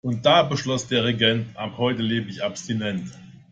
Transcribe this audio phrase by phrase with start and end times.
[0.03, 3.11] Und da beschloss der Regent: Ab heute lebe ich abstinent.